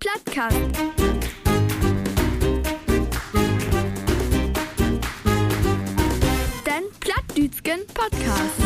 [0.00, 0.56] Plattcast.
[6.64, 8.60] Den Plattdütschen Podcast.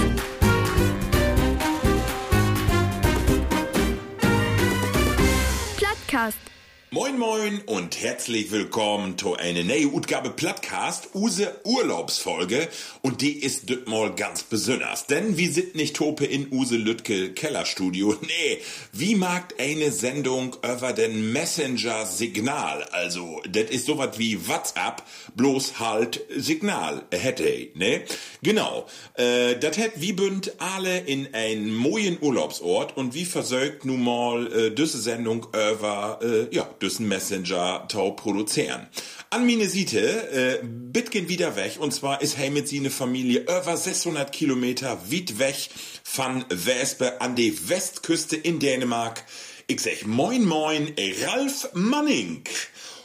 [5.77, 6.53] Plattcast.
[6.95, 12.69] Moin moin und herzlich willkommen zu einer neuen Utgabe Plattcast, use Urlaubsfolge.
[13.03, 18.17] Und die ist mal ganz besonders, denn wir sind nicht Tope in use Lütke Kellerstudio,
[18.20, 18.61] nee,
[18.93, 25.03] wie mag eine Sendung über den Messenger Signal, also das ist sowas wie WhatsApp,
[25.34, 28.03] bloß halt Signal hätte, ne?
[28.45, 34.05] Genau, äh, das hätt wie bünd alle in ein mojen Urlaubsort und wie versögt nun
[34.05, 38.86] mal äh, diese Sendung über, äh, ja, düssen Messenger tau produzieren.
[39.30, 43.77] An meine Seite, äh, bitgen wieder weg, und zwar ist hey mit seine Familie über
[43.77, 45.70] 600 Kilometer weit weg
[46.02, 49.24] von Wespe an die Westküste in Dänemark.
[49.66, 52.44] Ich sag moin moin, Ralf Manning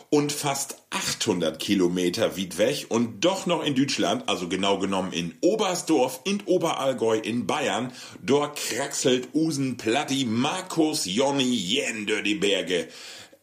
[0.09, 5.35] und fast 800 Kilometer weit weg und doch noch in Deutschland, also genau genommen in
[5.41, 12.87] Oberstdorf, in Oberallgäu, in Bayern, dort kraxelt Usen Platti Markus Jonny Jen durch die Berge.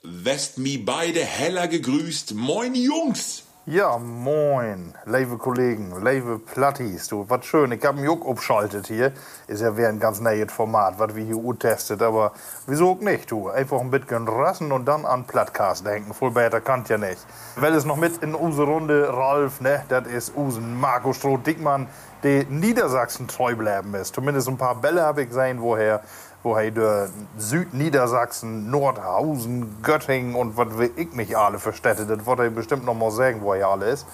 [0.09, 2.35] West mi beide heller gegrüßt.
[2.35, 3.43] Moin Jungs!
[3.69, 9.11] Ja, moin, liebe Kollegen, liebe Plattis, du, was schön, ich hab mich auch abschaltet hier.
[9.49, 12.31] Ist ja wieder ein ganz neues Format, was wir hier testet, aber
[12.69, 13.49] wieso auch nicht, du?
[13.49, 17.19] Einfach ein bisschen rassen und dann an Plattcast denken, voll besser kann ja nicht.
[17.57, 21.89] Weil es noch mit in unsere Runde Ralf, ne, das ist Usen Marco Stroh-Dickmann,
[22.23, 24.15] der Niedersachsen treu bleiben ist.
[24.15, 26.03] Zumindest ein paar Bälle habe ich gesehen, woher
[26.47, 32.39] woher der Südniedersachsen, Nordhausen, Göttingen und was will ich nicht alle für Städte, das wird
[32.39, 34.07] er bestimmt noch mal sagen, wo er alle ist.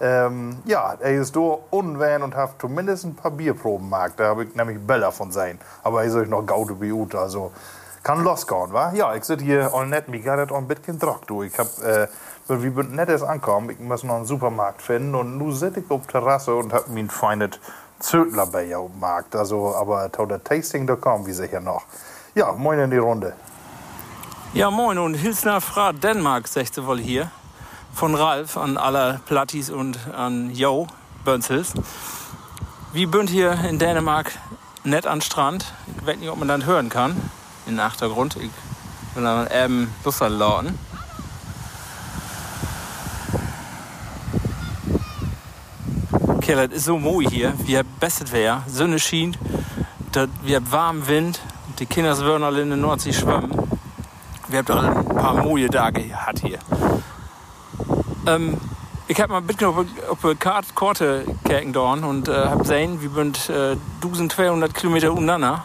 [0.00, 4.12] Ähm, ja, er ist da unwähn und hat zumindest ein paar Bierproben gemacht.
[4.16, 5.58] Da habe ich nämlich Bäller von sein.
[5.82, 7.50] Aber er ist euch noch gaude Biut, also
[8.02, 8.92] kann losgehen, wa?
[8.94, 11.42] Ja, ich sitze hier all net, mir geht auch ein bisschen Druck, du.
[11.42, 12.06] Ich hab, äh,
[12.48, 16.54] wie nettes ankommen, ich muss noch einen Supermarkt finden und nu sitze ich auf Terrasse
[16.54, 17.58] und hab mir ein feines
[18.00, 19.36] Zödler bei ihr auf dem Markt.
[19.36, 21.84] Also, aber tau der Tasting, da kommen wir sicher noch.
[22.34, 23.34] Ja, moin in die Runde.
[24.52, 27.30] Ja, moin und Hilsner Fra Dänemark, du wohl hier.
[27.94, 30.86] Von Ralf an aller Plattis und an Jo
[31.24, 31.74] Bönzels.
[32.92, 34.32] Wie bünd hier in Dänemark
[34.82, 35.72] nett an Strand.
[36.00, 37.16] Ich weiß nicht, ob man das hören kann.
[37.66, 38.36] Im Achtergrund.
[38.36, 38.50] Ich
[39.14, 40.78] will dann eben Busser lauten.
[46.50, 47.54] Kerl, das ist so mooi hier.
[47.64, 48.64] Wir haben bestes Wetter.
[48.66, 49.36] Sonne schien.
[50.42, 51.40] Wir haben warmen Wind.
[51.78, 53.52] Die Kinder würden alle in der Nordsee schwimmen.
[54.48, 56.58] Wir haben doch ein paar mooie Tage gehabt hier.
[58.26, 58.56] Ähm,
[59.06, 63.10] ich habe mal bisschen auf, eine Karte, Karte kijken dorn und äh, habe gesehen, wir
[63.10, 65.62] sind äh, 1200 Kilometer untereinander.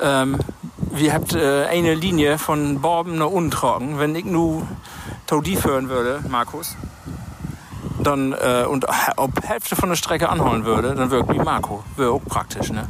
[0.00, 0.38] Ähm,
[0.92, 3.98] wir habt äh, eine Linie von Borben nach Untrocken.
[3.98, 4.66] Wenn ich nur
[5.26, 6.74] Taudi führen würde, Markus,
[8.02, 11.84] dann äh, und ob Hälfte von der Strecke anholen würde, dann wäre wie Marco.
[11.96, 12.86] Wäre auch praktisch, ne?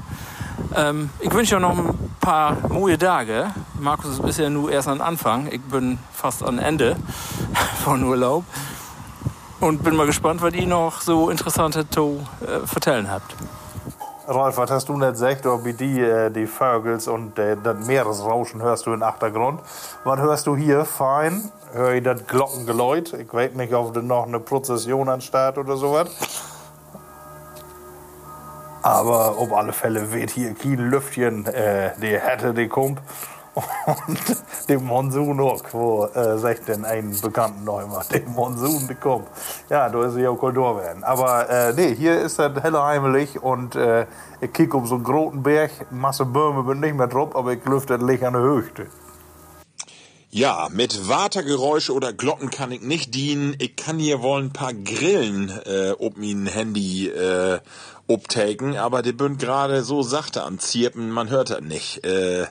[0.74, 3.46] Ähm, ich wünsche euch noch ein paar moje Tage.
[3.78, 5.48] Markus ist bisher nur erst am Anfang.
[5.50, 6.96] Ich bin fast am Ende
[7.84, 8.44] von Urlaub.
[9.60, 13.34] Und bin mal gespannt, was ihr noch so interessante zu äh, vertellen habt.
[14.26, 18.62] Rolf, was hast du nicht gesagt, ob die, äh, die Vögels und äh, das Meeresrauschen
[18.62, 19.60] hörst du im Achtergrund?
[20.04, 20.84] Was hörst du hier?
[20.84, 21.50] Fein.
[21.72, 23.12] Hör ich das Glockengeläut?
[23.12, 26.08] Ich weiß nicht, ob da noch eine Prozession anstatt oder sowas.
[28.82, 33.00] Aber auf alle Fälle weht hier kein Lüftchen, äh, die hätte, die kommt.
[33.54, 38.96] Und dem Monsun auch, wo äh, sagt denn ein Bekannten noch immer, dem Monsun, der
[38.96, 39.28] kommt.
[39.68, 41.04] Ja, da ist ja auch Kultur werden.
[41.04, 44.06] Aber äh, nee, hier ist das helle heimelig und äh,
[44.40, 47.64] ich kicke um so einen großen Berg, Masse Bäume bin nicht mehr drauf, aber ich
[47.64, 48.86] lüfte das Licht an der Höchste.
[50.32, 53.56] Ja, mit Watergeräusche oder Glocken kann ich nicht dienen.
[53.58, 57.58] Ich kann hier wohl ein paar Grillen äh, ob mein Handy äh,
[58.06, 62.04] obtaken, aber die bünd gerade so sachte am Zirpen, man hört das nicht.
[62.04, 62.46] Äh,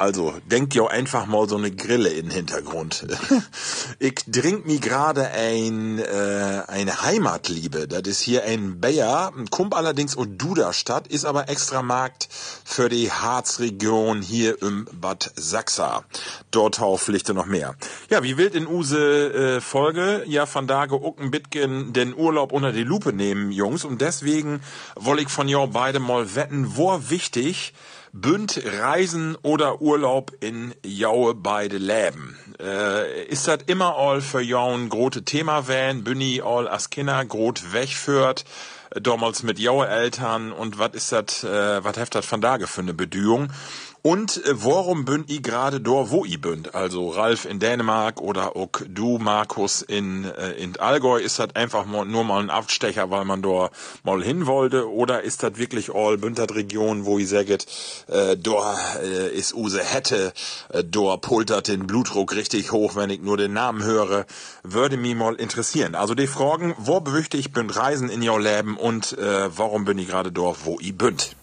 [0.00, 3.06] Also, denkt ihr einfach mal so eine Grille in den Hintergrund.
[3.98, 7.86] ich trink mir gerade ein, äh, eine Heimatliebe.
[7.86, 12.30] Das ist hier ein Bayer, kommt allerdings aus Duderstadt, ist aber extra Markt
[12.64, 16.04] für die Harzregion hier im Bad Sachsa.
[16.50, 17.74] Dort Pflichte noch mehr.
[18.08, 22.72] Ja, wie wild in Use äh, Folge, ja, von da geucken Bitgen den Urlaub unter
[22.72, 23.84] die Lupe nehmen, Jungs.
[23.84, 24.62] Und deswegen
[24.96, 27.74] woll ich von jou beide mal wetten, wo wichtig
[28.12, 32.36] Bünd Reisen oder Urlaub in Jaue beide Läben.
[32.60, 37.72] Äh, ist das immer all für Jaun grote Thema wählen, Bünni all as Kinder grot
[37.72, 38.44] wegführt,
[38.90, 42.58] äh, damals mit Jaue Eltern und was ist das, äh, was heft das von da
[42.58, 43.52] für eine Bedühung?
[44.02, 46.74] Und äh, worum bünd i gerade dor, wo i bünd?
[46.74, 51.18] Also Ralf in Dänemark oder auch du, Markus, in, äh, in Allgäu.
[51.18, 54.90] Ist das einfach mal, nur mal ein Abstecher, weil man dort mal hin wollte?
[54.90, 57.66] Oder ist das wirklich all bündert Region, wo i sagt,
[58.06, 60.32] äh, dor äh, ist use hätte,
[60.70, 64.24] äh, dor pultert den Blutdruck richtig hoch, wenn ich nur den Namen höre?
[64.62, 65.94] Würde mich mal interessieren.
[65.94, 69.98] Also die Fragen, wo bewüchte ich bünd Reisen in your Leben und äh, warum bin
[69.98, 71.36] ich gerade dort, wo i bünd?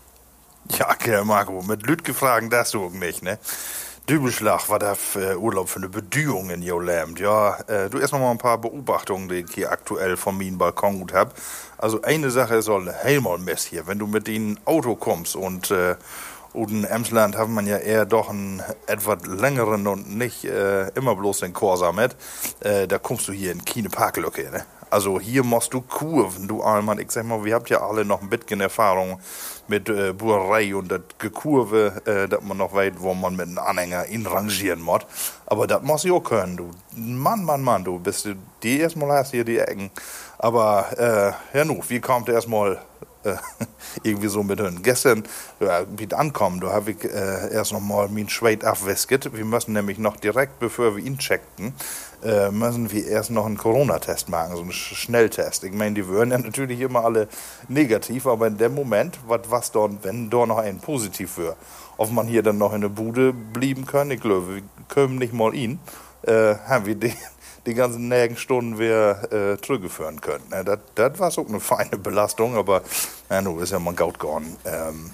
[0.71, 3.39] Ja, okay, Marco, mit Lütke fragen das du nicht, ne?
[4.09, 7.19] Dübelschlag, was da für Urlaub für eine Bedühung in your Land.
[7.19, 10.99] Ja, äh, du noch mal ein paar Beobachtungen, die ich hier aktuell vom meinem Balkon
[10.99, 11.33] gut hab.
[11.77, 13.87] Also eine Sache soll helmal Mess hier.
[13.87, 15.95] Wenn du mit dem Auto kommst und äh,
[16.53, 21.15] und in Emsland hat man ja eher doch einen etwas längeren und nicht äh, immer
[21.15, 22.15] bloß den Corsa mit.
[22.61, 24.65] Äh, da kommst du hier in keine Parklücke, ne?
[24.89, 26.99] Also hier musst du kurven, du Allmann.
[26.99, 29.19] Ich sag mal, wir habt ja alle noch ein bisschen Erfahrung
[29.69, 33.59] mit äh, Buerei und das Gekurve, äh, dass man noch weiß, wo man mit einem
[33.59, 35.01] Anhänger inrangieren muss.
[35.45, 36.71] Aber das muss ich auch können, du.
[36.95, 38.29] Mann, Mann, Mann, du bist
[38.63, 39.91] die erstmal hast hier die Ecken.
[40.37, 40.87] Aber
[41.53, 42.79] äh, ja nu, wie kommt erstmal
[43.23, 43.35] äh,
[44.03, 44.81] irgendwie so mit hin.
[44.81, 45.23] Gestern,
[45.59, 49.35] ja, wie ankommen, da habe ich äh, erst noch mal mein Schweit abwäsket.
[49.35, 51.73] Wir müssen nämlich noch direkt, bevor wir ihn checkten,
[52.23, 55.63] äh, müssen wir erst noch einen Corona-Test machen, so einen Schnelltest.
[55.63, 57.27] Ich meine, die würden ja natürlich immer alle
[57.67, 61.55] negativ, aber in dem Moment, was was dort, wenn dort noch ein positiv wäre,
[61.97, 65.33] ob man hier dann noch in der Bude blieben kann, ich glaube, wir können nicht
[65.33, 65.79] mal ihn,
[66.23, 67.13] äh, haben wir die,
[67.65, 70.45] die ganzen nächsten Stunden wir äh, zurückführen können.
[70.51, 72.81] Ja, das war so eine feine Belastung, aber
[73.29, 74.55] ja, nun ist ja mal gaut geworden.
[74.65, 75.11] Ähm,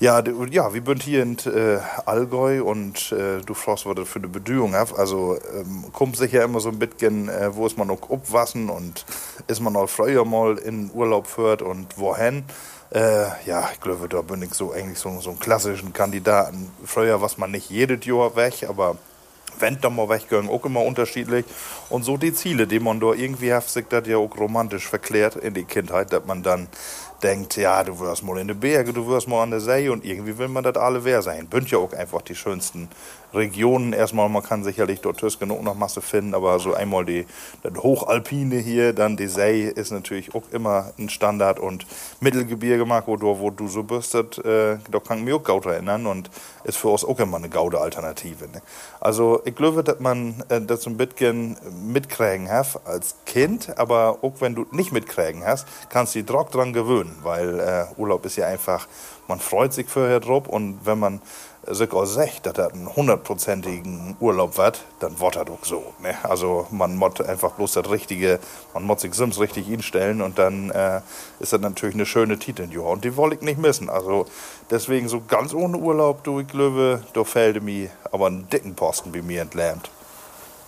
[0.00, 4.18] ja, ja, wir sind hier in äh, Allgäu und äh, du fragst, was das für
[4.18, 4.96] eine Bedingung hat.
[4.98, 9.04] Also ähm, kommt sicher immer so ein bisschen, äh, wo ist man noch abwassen und
[9.46, 12.44] ist man noch früher mal in Urlaub führt und wohin.
[12.92, 16.70] Äh, ja, ich glaube, da bin ich so eigentlich so, so einen klassischen Kandidaten.
[16.84, 18.96] Früher was man nicht jedes Jahr weg, aber
[19.58, 21.44] wenn dann mal weggehen, auch immer unterschiedlich.
[21.88, 25.36] Und so die Ziele, die man da irgendwie hat, sich das ja auch romantisch verklärt
[25.36, 26.68] in die Kindheit, dass man dann
[27.22, 30.04] denkt, ja, du wirst mal in den Berge, du wirst mal an der See und
[30.04, 31.46] irgendwie will man das alle wer sein.
[31.46, 32.88] Bünd ja auch einfach die schönsten
[33.34, 33.92] Regionen.
[33.92, 37.26] Erstmal, man kann sicherlich dort genug noch Masse finden, aber so einmal die,
[37.62, 41.86] das Hochalpine hier, dann die See ist natürlich auch immer ein Standard und
[42.20, 46.06] Mittelgebirge, Marco, wo, wo du so bist, äh, da kann ich mich auch gut erinnern
[46.06, 46.30] und
[46.64, 48.44] ist für uns auch immer eine gaude Alternative.
[48.44, 48.62] Ne?
[49.00, 54.34] Also, ich glaube, dass man äh, das ein bisschen mitkriegen hat als Kind, aber auch
[54.40, 58.36] wenn du nicht mitkriegen hast, kannst du dich drauf dran gewöhnen, weil äh, Urlaub ist
[58.36, 58.86] ja einfach,
[59.28, 61.20] man freut sich vorher drauf und wenn man
[61.66, 65.82] auch sagt, dass er einen hundertprozentigen Urlaub wird, dann wird er doch so.
[66.00, 66.14] Ne?
[66.22, 68.38] Also man muss einfach bloß das Richtige,
[68.72, 71.00] man muss sich Sims richtig instellen und dann äh,
[71.40, 72.64] ist das natürlich eine schöne Titel.
[72.78, 73.88] Und die wollte ich nicht missen.
[73.88, 74.26] Also
[74.70, 79.12] deswegen so ganz ohne Urlaub, du, ich glaube, da fällt mir aber einen dicken Posten
[79.12, 79.90] bei mir entlernt.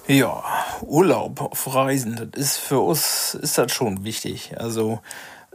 [0.08, 0.44] Ja,
[0.82, 4.54] Urlaub auf Reisen, das ist für uns ist das schon wichtig.
[4.56, 5.00] Also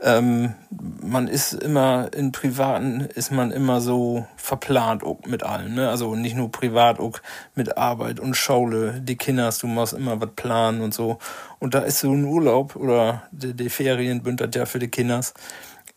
[0.01, 0.55] ähm,
[1.03, 5.89] man ist immer in Privaten ist man immer so verplant auch mit allem, ne?
[5.89, 7.19] Also nicht nur privat, auch
[7.55, 11.19] mit Arbeit und Schaule, die Kinder, du musst immer was planen und so.
[11.59, 15.33] Und da ist so ein Urlaub oder die, die Ferien bündert ja für die Kinders,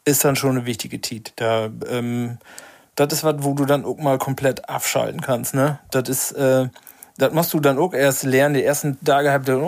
[0.04, 1.32] ist dann schon eine wichtige Tit.
[1.37, 2.38] Da ähm,
[2.96, 5.78] das ist was, wo du dann auch mal komplett abschalten kannst, ne?
[5.90, 6.68] Das ist äh,
[7.16, 8.54] das musst du dann auch erst lernen.
[8.54, 9.62] Die ersten Tage habt ihr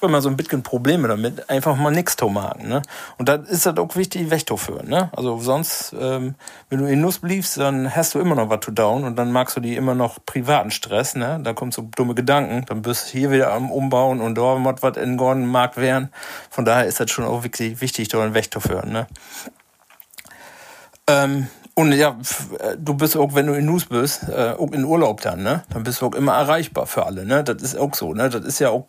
[0.00, 2.68] immer so ein bisschen Probleme damit, einfach mal nichts zu machen.
[2.68, 2.82] Ne?
[3.18, 4.56] Und dann ist das auch wichtig, weg zu.
[4.84, 5.10] Ne?
[5.12, 6.36] Also sonst, ähm,
[6.70, 9.32] wenn du in Nuss bliebst, dann hast du immer noch was zu down und dann
[9.32, 11.16] magst du die immer noch privaten Stress.
[11.16, 11.40] Ne?
[11.42, 12.64] Da kommen so dumme Gedanken.
[12.66, 16.10] Dann bist du hier wieder am Umbauen und da muss was in Gordon Markt werden.
[16.48, 18.92] Von daher ist das schon auch wichtig, wichtig da weg zu führen.
[18.92, 19.06] Ne?
[21.08, 22.16] Ähm, und ja,
[22.60, 25.64] äh, du bist auch, wenn du in News bist, äh, auch in Urlaub dann, ne?
[25.70, 27.42] Dann bist du auch immer erreichbar für alle, ne?
[27.42, 28.30] Das ist auch so, ne?
[28.30, 28.86] Das ist ja auch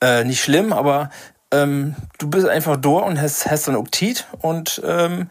[0.00, 1.10] äh, nicht schlimm, aber
[1.52, 5.28] ähm, du bist einfach da und hast, hast dann auch Tiet und ähm,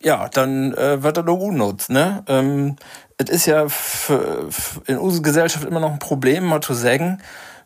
[0.00, 2.22] ja, dann äh, wird das auch unnutz, ne?
[2.28, 2.76] Ähm,
[3.16, 7.20] es ist ja für, für in unserer Gesellschaft immer noch ein Problem, mal zu sagen,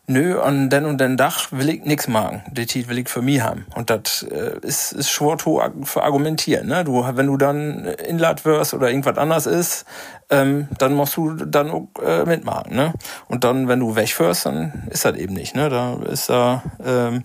[0.07, 2.43] nö, an den und den Dach will ich nix machen.
[2.51, 3.65] Die Tit will ich für mich haben.
[3.75, 6.67] Und das äh, ist, ist schwer zu argumentieren.
[6.67, 6.83] Ne?
[6.83, 9.85] Du, wenn du dann Inlad wirst oder irgendwas anderes ist,
[10.29, 12.75] ähm, dann musst du dann auch äh, mitmachen.
[12.75, 12.93] Ne?
[13.27, 15.55] Und dann, wenn du wegfährst, dann ist das eben nicht.
[15.55, 15.69] Ne?
[15.69, 17.23] Da ist da ähm,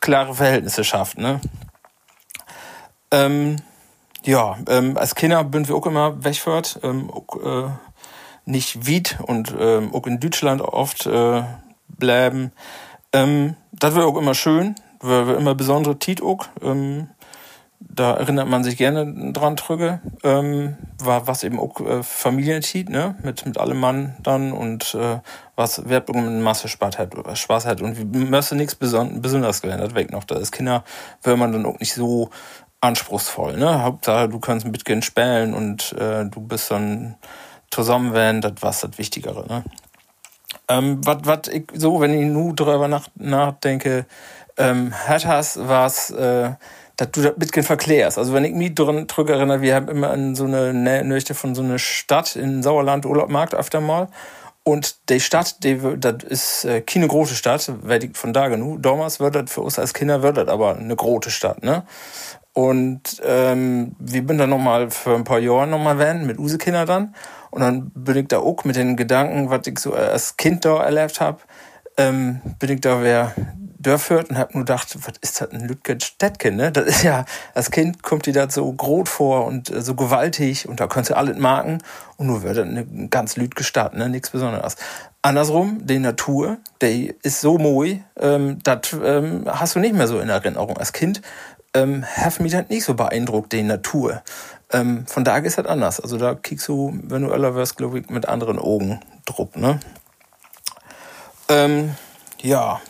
[0.00, 1.18] klare Verhältnisse schafft.
[1.18, 1.40] Ne?
[3.10, 3.56] Ähm,
[4.22, 6.80] ja, ähm, als Kinder sind wir auch immer wegfährt.
[6.82, 7.36] Ähm, auch,
[7.66, 7.70] äh,
[8.48, 11.42] nicht Wied und ähm, auch in Deutschland oft äh,
[11.98, 12.52] bleiben.
[13.12, 16.46] Ähm, das wäre auch immer schön, wäre immer besondere Tiet auch.
[16.62, 17.08] Ähm,
[17.78, 20.00] da erinnert man sich gerne dran drüber.
[20.24, 23.16] Ähm, war was eben auch äh, Familientiet, ne?
[23.22, 25.20] Mit, mit allem Mann dann und äh,
[25.56, 27.82] was Werbung mit Masse Spaß hat, Spaß hat.
[27.82, 30.24] Und wir müssen nichts beson besonders geändert weg noch.
[30.24, 30.84] Da ist Kinder,
[31.22, 32.30] wäre man dann auch nicht so
[32.80, 33.82] anspruchsvoll, ne?
[33.82, 37.16] Hauptsache, du kannst mit Kind spielen und äh, du bist dann
[37.70, 39.64] zusammen, wenn das was das Wichtigere, ne?
[40.68, 44.06] Ähm, was ich so, wenn ich nur darüber nach, nachdenke,
[44.56, 46.50] ähm, hat hast, was, äh,
[46.96, 48.18] dass du das bisschen verklärst.
[48.18, 51.62] Also wenn ich mich drüber erinnere, wir haben immer in so eine Nähe von so
[51.62, 54.08] einer Stadt in Sauerland Urlaub Markt öfter mal.
[54.64, 58.82] Und die Stadt, die, das ist äh, keine große Stadt, weil ich von da genug.
[58.82, 61.84] Damals wird das für uns als Kinder wird das aber eine große Stadt, ne?
[62.52, 66.84] Und ähm, wir bin dann nochmal für ein paar Jahre nochmal werden, mit Use Kinder
[66.86, 67.14] dann.
[67.50, 70.82] Und dann bin ich da auch mit den Gedanken, was ich so als Kind da
[70.82, 71.38] erlebt habe,
[71.96, 73.32] ähm, bin ich da wer
[73.78, 76.72] dörfert und hab nur gedacht, was ist das ein Lütgen Städtchen, ne?
[76.72, 77.24] Das ist ja,
[77.54, 81.08] als Kind kommt die da so groß vor und äh, so gewaltig und da könnt
[81.08, 81.78] ihr alles marken
[82.16, 84.08] und nur wird das eine ganz Lütge Stadt, ne?
[84.08, 84.76] Nichts Besonderes.
[85.22, 90.18] Andersrum, die Natur, der ist so moi, ähm, das ähm, hast du nicht mehr so
[90.18, 90.76] in Erinnerung.
[90.76, 91.22] Als Kind
[91.74, 94.22] ähm, hat mich das nicht so beeindruckt, die Natur.
[94.76, 96.00] Ähm, von da ist das anders.
[96.00, 99.80] Also da kriegst du, wenn du älter wirst, glaube ich, mit anderen Augen Druck, ne?
[101.48, 101.94] Ähm,
[102.42, 102.80] ja,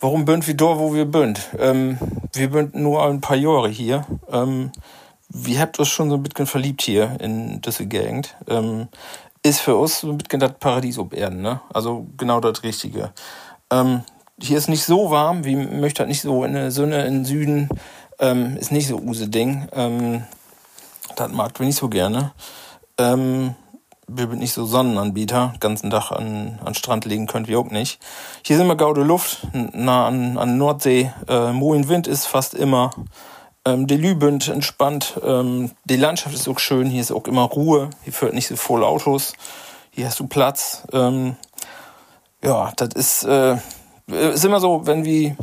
[0.00, 1.40] warum bünd wir da, wo wir bünd?
[1.58, 1.98] Ähm,
[2.32, 4.06] wir bünd nur ein paar Jahre hier.
[4.30, 4.70] Ähm,
[5.28, 8.36] wir habt uns schon so ein bisschen verliebt hier in diese Gegend.
[8.46, 8.88] Ähm,
[9.42, 11.60] ist für uns so ein bisschen das Paradies ob Erden, ne?
[11.72, 13.12] Also genau das Richtige.
[13.70, 14.04] Ähm,
[14.40, 17.68] hier ist nicht so warm, wie möchte halt nicht so in der Sonne im Süden
[18.16, 19.68] ist nicht so use Ding.
[21.16, 22.32] Das mag wir nicht so gerne.
[22.98, 23.54] Ähm,
[24.06, 25.54] wir sind nicht so Sonnenanbieter.
[25.60, 28.00] ganzen Tag an, an Strand legen könnt wir auch nicht.
[28.44, 31.12] Hier sind wir gaude Luft, nah an, an Nordsee.
[31.28, 32.90] Äh, Moin Wind ist fast immer.
[33.64, 35.18] Ähm, die Lübend entspannt.
[35.24, 36.88] Ähm, die Landschaft ist auch schön.
[36.88, 37.90] Hier ist auch immer Ruhe.
[38.02, 39.32] Hier führt nicht so voll Autos.
[39.90, 40.82] Hier hast du Platz.
[40.92, 41.36] Ähm,
[42.42, 43.56] ja, das ist, äh,
[44.06, 45.36] ist immer so, wenn wir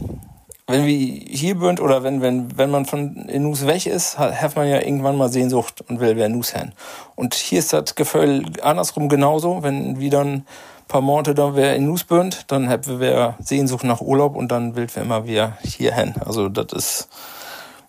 [0.72, 4.68] wenn wir hier bünd oder wenn, wenn, wenn man von Nus weg ist, hat man
[4.68, 6.74] ja irgendwann mal Sehnsucht und will wer Nus hin.
[7.16, 9.64] Und hier ist das Gefühl andersrum genauso.
[9.64, 10.46] Wenn wir dann ein
[10.88, 14.76] paar Monate da wer in Nus bünd, dann haben wir Sehnsucht nach Urlaub und dann
[14.76, 16.16] will wir immer wieder hier hin.
[16.26, 17.10] Also das ist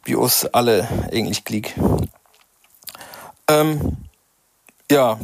[0.05, 1.75] wie uns alle eigentlich glick.
[3.49, 3.97] Ähm,
[4.92, 5.18] ja,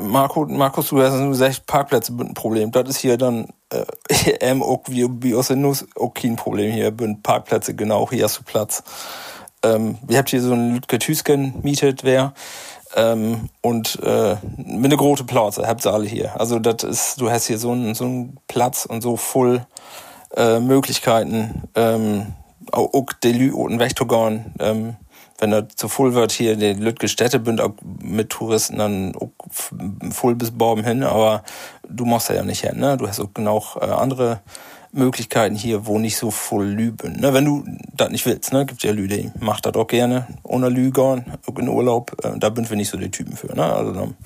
[0.00, 2.70] Marco, Markus, du hast gesagt, Parkplätze sind ein Problem.
[2.72, 3.84] Das ist hier dann äh,
[4.40, 6.92] ähm, auch wie, aus den Nuss kein Problem hier.
[6.98, 8.82] Sind Parkplätze, genau, hier hast du Platz.
[9.62, 12.32] Ähm, wir habt hier so ein Lütke Tüsken mietet, wer.
[12.96, 16.40] Ähm, und äh, mit eine große Platz, habt ihr alle hier.
[16.40, 19.66] Also das ist, du hast hier so einen so einen Platz und so voll
[20.36, 22.34] äh, Möglichkeiten, ähm,
[22.72, 24.96] auch, auch die Lü und Wächtergorn, ähm,
[25.40, 29.14] wenn er zu voll wird hier, die Lütge Städte bünd auch mit Touristen dann
[30.10, 31.42] voll bis Borben hin, aber
[31.88, 32.96] du machst ja nicht hin, ne?
[32.96, 34.40] Du hast auch genau äh, andere
[34.92, 37.20] Möglichkeiten hier, wo nicht so voll Lüben.
[37.20, 37.32] Ne?
[37.32, 38.66] Wenn du das nicht willst, ne?
[38.66, 41.24] Gibt ja Lüde, die macht das auch gerne ohne Lügern,
[41.58, 42.16] in Urlaub.
[42.24, 43.64] Äh, da sind wir nicht so die Typen für, ne?
[43.64, 44.16] Also dann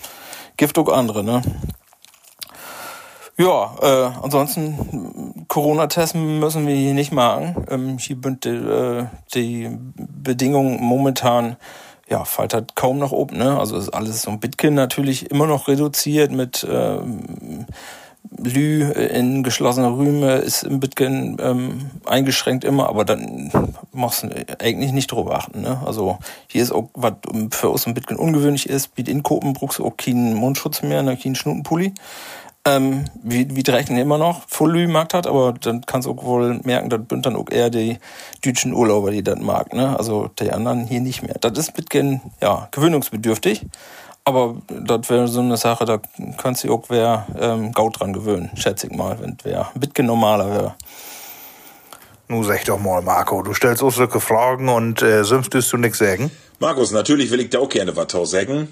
[0.57, 1.43] gibt auch andere, ne?
[3.37, 7.67] Ja, äh, ansonsten Corona-Tests müssen wir hier nicht machen.
[7.69, 11.57] Ähm, hier sind die, äh, die Bedingungen momentan,
[12.09, 13.39] ja, halt kaum nach oben.
[13.39, 13.59] Ne?
[13.59, 17.67] Also ist alles so ein Bitcoin natürlich immer noch reduziert mit ähm,
[18.39, 23.51] Lü in geschlossene Räume ist im Bitcoin ähm, eingeschränkt immer, aber dann
[23.93, 24.29] machst du
[24.61, 25.61] eigentlich nicht drüber achten.
[25.61, 25.83] Ne?
[25.85, 27.15] Also hier ist auch, was
[27.51, 31.17] für uns im Bitcoin ungewöhnlich ist, mit Inkopen brauchst du auch keinen Mundschutz mehr, ne,
[31.17, 31.93] keinen Schnutenpulli
[32.67, 36.25] ähm, wie, wie die rechnen immer noch voll Markt hat, aber dann kannst du auch
[36.25, 37.99] wohl merken, das sind dann auch eher die
[38.43, 39.97] deutschen Urlauber, die das mag, ne?
[39.99, 41.37] Also die anderen hier nicht mehr.
[41.41, 43.67] Das ist mitgen, ja, gewöhnungsbedürftig.
[44.27, 46.01] Aber das wäre so eine Sache, da
[46.39, 49.71] kannst du auch wer ähm, Gaut dran gewöhnen, schätze ich mal, wenn wer
[50.07, 50.75] normaler wäre.
[52.29, 55.99] Nun sag doch mal, Marco, du stellst uns solche Fragen und äh, sonst du nichts
[55.99, 56.31] sagen?
[56.59, 58.69] Markus, natürlich will ich da auch gerne was sagen.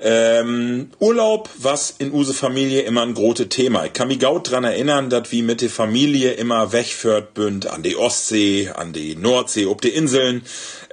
[0.00, 3.84] Ähm, Urlaub, was in use Familie immer ein großes Thema.
[3.84, 7.82] Ich kann mich gut dran erinnern, dass wir mit der Familie immer wegführt bünd an
[7.82, 10.42] die Ostsee, an die Nordsee, ob die Inseln.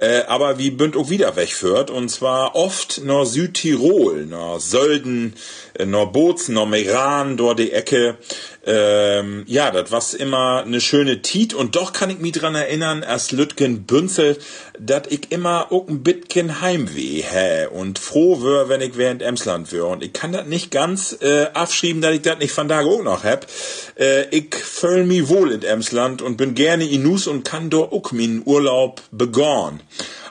[0.01, 1.91] Äh, aber wie bünd auch wieder wegführt.
[1.91, 5.35] Und zwar oft nach Südtirol, nach Sölden,
[5.75, 8.17] äh, nach Bozen, nach Meran, dort die Ecke.
[8.65, 11.53] Ähm, ja, das war immer eine schöne Tiet.
[11.53, 14.37] Und doch kann ich mich dran erinnern, erst Lütgen Bünzel,
[14.79, 19.71] dass ich immer auch ein bisschen Heimweh hä und froh wär, wenn ich während Emsland
[19.71, 19.85] wär.
[19.85, 23.03] Und ich kann das nicht ganz äh, abschreiben, dass ich das nicht von da auch
[23.03, 23.45] noch hab.
[23.99, 27.93] Äh, ich fühl mich wohl in Emsland und bin gerne in Nus und kann dort
[27.93, 29.81] auch meinen Urlaub begorn.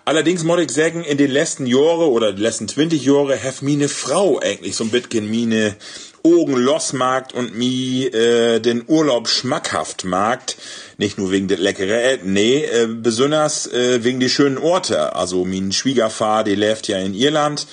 [0.05, 3.89] Allerdings muss ich sagen, in den letzten Jahren oder den letzten 20 Jahren hat meine
[3.89, 5.77] Frau eigentlich so ein bisschen meine
[6.23, 10.57] Augen losmagt und mi äh, den Urlaub schmackhaft magt.
[10.99, 15.15] Nicht nur wegen der leckere Essen, nee, äh, besonders äh, wegen die schönen Orte.
[15.15, 17.67] Also mein Schwiegervater, der lebt ja in Irland.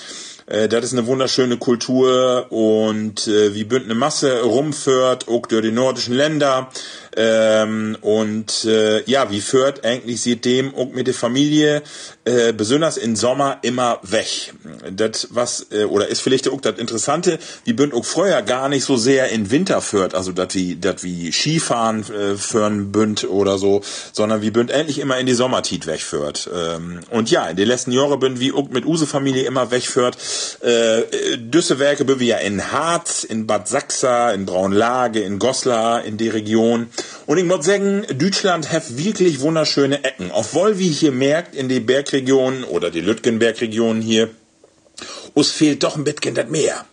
[0.46, 5.62] Äh, das ist eine wunderschöne Kultur und äh, wie bünd eine Masse rumführt, auch durch
[5.62, 6.70] die nordischen Länder.
[7.16, 11.82] Ähm, und äh, ja, wie führt eigentlich seitdem auch mit der Familie,
[12.24, 14.52] äh, besonders im Sommer, immer weg.
[14.90, 18.84] Das was, äh, oder ist vielleicht auch das Interessante, wie bünd auch früher gar nicht
[18.84, 23.58] so sehr in Winter führt, also das wie, das wie Skifahren äh, führen bünd oder
[23.58, 23.80] so,
[24.12, 26.50] sondern wie bünd endlich immer in die Sommertit wegführt.
[26.54, 30.18] Ähm, und ja, in den letzten Jahren bünd wie auch mit Use Familie immer wegführt.
[30.60, 36.16] Äh, Düssewerke bünd wir ja in Harz, in Bad Sachsa, in Braunlage, in Goslar, in
[36.16, 36.88] die Region.
[37.26, 40.30] Und ich muss sagen, Deutschland hat wirklich wunderschöne Ecken.
[40.32, 44.30] Obwohl, wie hier merkt, in die Bergregionen oder die Lütgenbergregionen hier,
[45.34, 46.84] uns fehlt doch ein bisschen das Meer.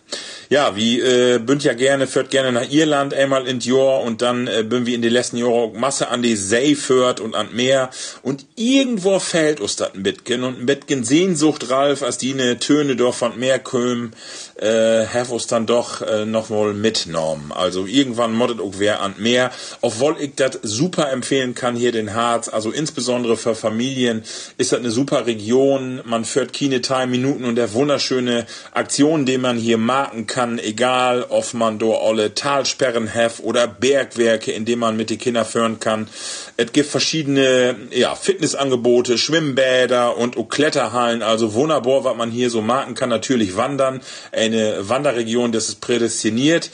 [0.48, 4.46] Ja, wie äh, bünd ja gerne, führt gerne nach Irland einmal in Jahr und dann
[4.46, 7.90] äh, bünd wie in die letzten Jahren Masse an die See führt und an Meer.
[8.22, 10.44] Und irgendwo fällt uns das ein bisschen.
[10.44, 14.12] Und ein bisschen Sehnsucht, Ralf, als die ne Töne doch von Meer kommen,
[14.58, 17.52] äh, have uns dann doch äh, noch mal mitgenommen.
[17.52, 22.14] Also irgendwann moddet auch wer an Meer, obwohl ich das super empfehlen kann hier den
[22.14, 24.22] Harz, also insbesondere für Familien
[24.58, 29.38] ist das eine super Region, man führt keine Time Minuten und der wunderschöne Aktionen, die
[29.38, 34.80] man hier marken kann egal ob man do alle Talsperren hat oder Bergwerke, in denen
[34.80, 36.08] man mit den Kindern führen kann.
[36.56, 42.62] Es gibt verschiedene ja, Fitnessangebote, Schwimmbäder und auch Kletterhallen, also wunderbar, was man hier so
[42.62, 43.08] marken kann.
[43.08, 44.00] Natürlich wandern,
[44.46, 46.70] eine Wanderregion, das ist prädestiniert.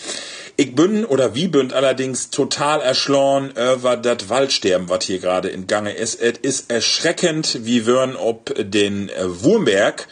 [0.57, 5.67] Ich bin oder wie bin allerdings total erschlossen über das Waldsterben, was hier gerade in
[5.67, 6.21] Gange ist.
[6.21, 10.07] Es ist erschreckend, wie würden ob den Wurmberg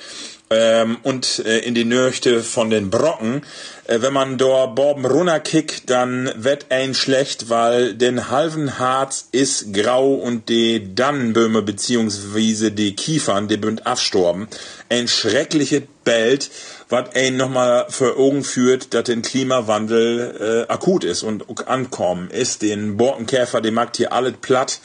[0.51, 3.43] ähm, und äh, in die Nöchte von den Brocken.
[3.87, 9.73] Äh, wenn man dort Borben runterkickt, dann wird ein schlecht, weil den halben Harz ist
[9.73, 14.49] grau und die Dannenböhme beziehungsweise die Kiefern, die bünd abstorben.
[14.89, 16.51] Ein schreckliche Bild,
[16.91, 22.63] was einen nochmal für Augen führt, dass den Klimawandel äh, akut ist und ankommen ist.
[22.63, 24.81] Den Borkenkäfer, der macht hier alles platt.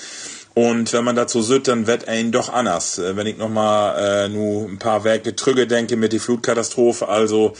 [0.54, 2.98] Und wenn man dazu sieht, dann wird ein doch anders.
[2.98, 7.54] Äh, wenn ich nochmal äh, nur ein paar Werke trüge denke mit die Flutkatastrophe, also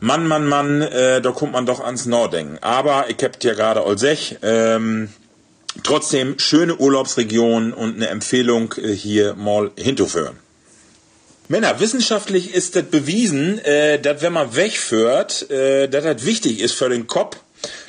[0.00, 2.58] Mann, Mann, Mann, äh, da kommt man doch ans Norddenken.
[2.62, 5.10] Aber ich hab ja gerade Olsech, ähm,
[5.82, 10.36] trotzdem schöne Urlaubsregion und eine Empfehlung äh, hier mal hinzuführen.
[11.50, 16.74] Männer, wissenschaftlich ist das bewiesen, äh, dass wenn man wegführt, äh, dass das wichtig ist
[16.74, 17.38] für den Kopf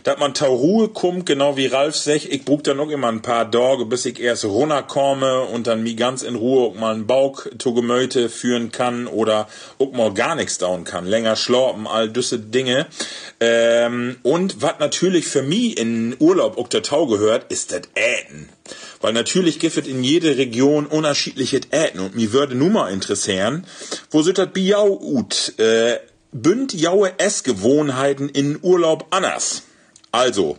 [0.03, 3.21] dass man zur Ruhe kommt, genau wie Ralf sagt, ich brauch dann noch immer ein
[3.21, 7.07] paar Tage, bis ich erst runterkomme und dann mi ganz in Ruhe auch mal einen
[7.07, 12.09] Bauch zu Gemöte führen kann oder auch mal gar nichts dauern kann, länger schlorpen, all
[12.09, 12.87] diese Dinge.
[13.39, 18.49] Ähm, und was natürlich für mich in Urlaub auch der Tau gehört, ist das Äten.
[19.01, 23.65] Weil natürlich gibt es in jeder Region unterschiedliche Äten und mir würde nun mal interessieren,
[24.11, 25.53] wo sind das Biau ut?
[25.57, 25.99] Äh,
[26.31, 29.63] bünd jaue Essgewohnheiten in Urlaub anders.
[30.11, 30.57] Also,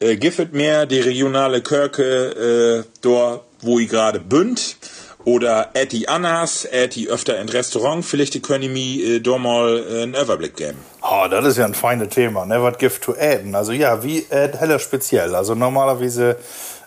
[0.00, 4.76] äh, giffet mehr die regionale Körke äh, dort, wo ich gerade bünd.
[5.24, 10.14] Oder Etty Annas, Etty öfter in Restaurant, vielleicht können mir äh, da mal äh, einen
[10.14, 10.78] Überblick geben.
[11.02, 12.62] Oh, das ist ja ein feines Thema, ne?
[12.62, 13.54] Was gibt to aden?
[13.54, 15.34] Also ja, wie äh, heller speziell.
[15.34, 16.36] Also normalerweise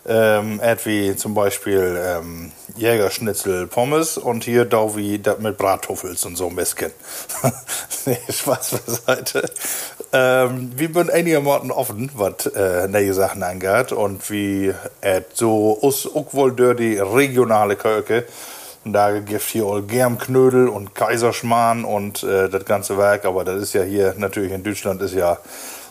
[0.06, 6.56] ähm, wie zum Beispiel ähm, Jägerschnitzel Pommes und hier Dauvi mit Brattuffels und so ein
[6.56, 6.90] bisschen.
[8.06, 9.48] nee, Spaß beiseite.
[10.12, 16.08] Ähm, wir sind einigermaßen offen, was äh, neue Sachen angeht und wie et so us
[16.12, 17.76] auch wohl durch die regionale.
[18.84, 23.62] Und da gibt hier all Germknödel und Kaiserschmarrn und äh, das ganze Werk, aber das
[23.62, 25.38] ist ja hier natürlich in Deutschland ist ja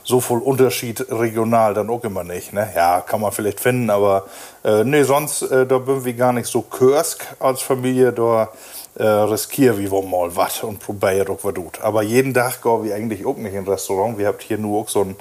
[0.03, 2.53] so viel Unterschied regional dann auch immer nicht.
[2.53, 2.69] Ne?
[2.75, 4.25] Ja, kann man vielleicht finden, aber
[4.63, 8.49] äh, nee, sonst, äh, da bin wir gar nicht so Kürsk als Familie, da
[8.95, 11.81] äh, riskieren wir mal was und probieren auch was tut.
[11.81, 14.17] Aber jeden Tag gehen wir eigentlich auch nicht in ein Restaurant.
[14.17, 15.15] Wir habt hier nur auch so ein,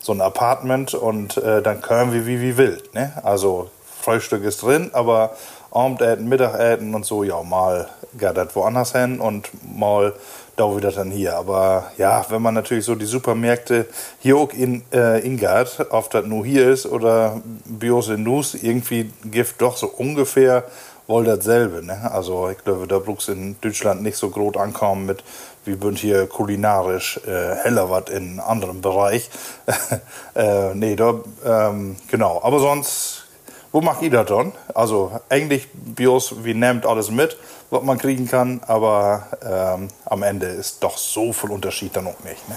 [0.00, 2.82] so ein Apartment und äh, dann können wir wie wir will.
[2.94, 3.12] Ne?
[3.22, 3.70] Also
[4.00, 5.36] Frühstück ist drin, aber
[5.70, 10.14] Abendessen, Mittagessen und so, ja, mal geht das woanders hin und mal
[10.58, 11.36] da wieder dann hier.
[11.36, 13.86] Aber ja, wenn man natürlich so die Supermärkte
[14.18, 19.10] hier auch in äh, Ingard, ob das nur hier ist oder Bios in Nus, irgendwie
[19.24, 20.64] gibt doch so ungefähr
[21.06, 21.84] wohl dasselbe.
[21.84, 22.10] Ne?
[22.10, 25.24] Also ich glaube, da brauchst in Deutschland nicht so groß ankommen mit
[25.64, 29.30] wie bünd hier kulinarisch äh, heller was in anderem Bereich.
[30.34, 32.40] äh, nee, da, ähm, genau.
[32.42, 33.26] Aber sonst,
[33.70, 34.52] wo macht ihr das dann?
[34.74, 37.36] Also eigentlich Bios, wie nehmt alles mit
[37.70, 42.22] was man kriegen kann, aber ähm, am Ende ist doch so viel Unterschied dann auch
[42.24, 42.48] nicht.
[42.48, 42.56] Ne?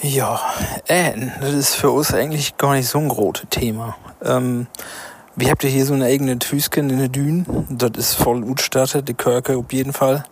[0.00, 0.40] Ja,
[0.86, 3.96] äh, das ist für uns eigentlich gar nicht so ein großes Thema.
[4.24, 4.68] Ähm,
[5.34, 7.66] wir habt ja hier so eine eigene Tüsken in der Dünen.
[7.68, 10.24] Das ist voll gut gestartet, die Körke auf jeden Fall.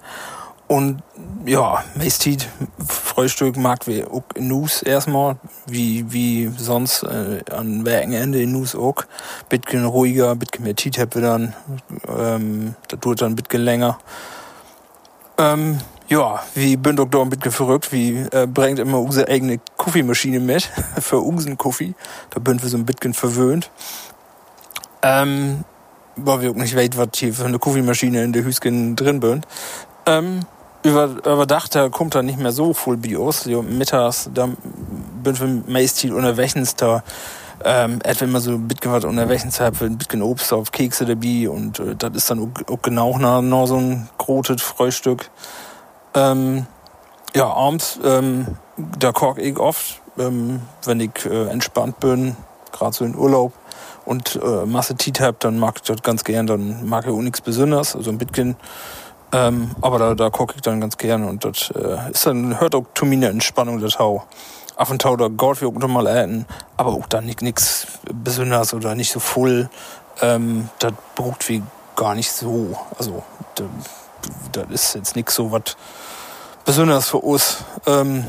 [0.69, 1.03] Und
[1.45, 2.49] ja, meistens
[2.89, 8.75] Frühstück mag wir auch in Nus erstmal, wie, wie sonst äh, an Werkenende in Nus
[8.75, 9.05] auch.
[9.49, 11.55] Bisschen ruhiger, bisschen mehr Tiet wir dann.
[12.09, 13.99] Ähm, das tut dann ein bisschen länger.
[15.39, 20.41] Ähm, ja, wie bin doch ein bisschen verrückt, wie äh, bringt immer unsere eigene Kaffeemaschine
[20.41, 20.65] mit
[21.01, 21.95] für unseren Kaffee.
[22.31, 23.71] Da bin wir so ein bisschen verwöhnt.
[25.03, 25.65] Ähm,
[26.17, 29.43] weil wir auch nicht weit, was hier für eine Kaffeemaschine in der Hüsken drin bin.
[30.07, 30.41] Ähm,
[30.87, 33.43] über, überdacht, da kommt da nicht mehr so viel Bios.
[33.43, 34.49] So, mittags, da
[35.23, 37.03] bin wir meist unterwegs, da
[37.65, 41.49] ähm, etwa immer so ein bisschen was unterwegs habe, ein bisschen Obst auf Kekse dabei
[41.49, 45.31] und äh, das ist dann auch, auch genau noch, noch so ein großes Frühstück.
[46.15, 46.67] Ähm,
[47.35, 48.47] ja, abends, ähm,
[48.77, 52.37] da koche ich oft, ähm, wenn ich äh, entspannt bin,
[52.73, 53.53] gerade so in Urlaub
[54.05, 57.21] und äh, Masse Tiet hab, dann mag ich das ganz gern, dann mag ich auch
[57.21, 58.57] nichts Besonderes, also ein bisschen
[59.33, 62.75] ähm, aber da, da gucke ich dann ganz gerne und das äh, ist dann, hört
[62.75, 64.25] auch zu meiner Entspannung das Hau.
[64.77, 66.45] Auf und Tau, da Golf auch mal äten,
[66.77, 69.71] aber auch dann nicht nix besonders oder nicht so voll.
[70.21, 71.63] Ähm, das braucht wie
[71.97, 72.77] gar nicht so.
[72.99, 73.23] Also,
[74.53, 75.77] das ist jetzt nix so was
[76.67, 77.65] besonders für uns.
[77.87, 78.25] Ähm,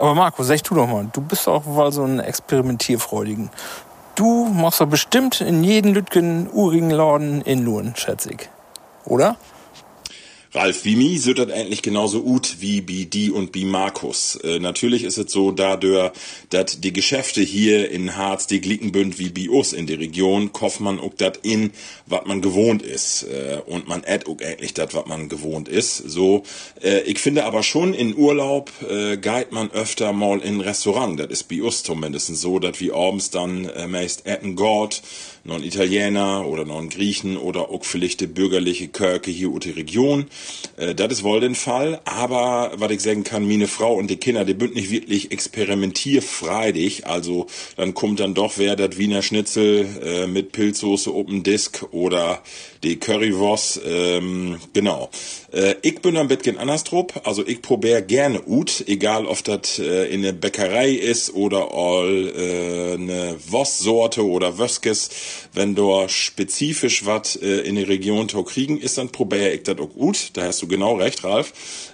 [0.00, 3.50] aber Marco, sag du doch mal, du bist auch wohl so ein Experimentierfreudigen.
[4.16, 8.48] Du machst doch bestimmt in jeden Lütgen urigen Laden in Luren, schätze ich.
[9.04, 9.36] Oder?
[10.56, 14.36] Ralf, wie mi süttert endlich genauso ut wie die und bi Markus.
[14.36, 16.12] Äh, natürlich ist es so, dadurch,
[16.50, 20.78] dass die Geschäfte hier in Harz, die Glickenbünd wie bi us in der Region, kauft
[20.78, 21.72] man auch dat in,
[22.06, 23.24] wat man gewohnt ist.
[23.24, 25.96] Äh, und man ät auch endlich dat, wat man gewohnt ist.
[25.96, 26.44] So,
[26.80, 31.18] äh, ich finde aber schon in Urlaub äh, geht man öfter mal in Restaurant.
[31.18, 35.02] Das ist bi us zumindest so, dass wie abends dann äh, meist etten Gott,
[35.44, 39.64] noch ein Italiener oder noch ein Griechen oder auch vielleicht die bürgerliche Kirke hier ut
[39.64, 40.26] die Region.
[40.76, 42.00] Äh, das ist wohl den Fall.
[42.06, 47.06] Aber was ich sagen kann, meine Frau und die Kinder, die sind nicht wirklich experimentierfreudig.
[47.06, 52.42] Also dann kommt dann doch wer das Wiener Schnitzel äh, mit Pilzsoße Open Disc oder
[52.82, 53.80] die Currywurst.
[53.86, 55.10] Ähm, genau.
[55.52, 57.06] Äh, ich bin ein bisschen anders drauf.
[57.24, 62.32] Also ich probiere gerne Ut, egal ob das äh, in der Bäckerei ist oder all
[62.36, 65.10] äh, eine Wurstsorte oder Wöskes.
[65.52, 69.78] Wenn du spezifisch was äh, in der Region to kriegen ist, dann probiere ich das
[69.78, 70.30] auch gut.
[70.34, 71.52] Da hast du genau recht, Ralf.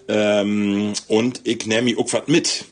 [0.09, 2.65] Ähm, und ich nehme auch was mit.